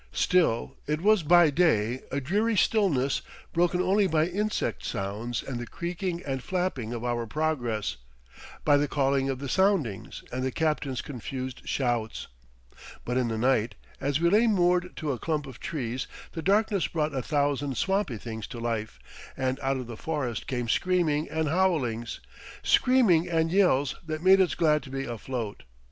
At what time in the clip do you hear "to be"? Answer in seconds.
24.81-25.05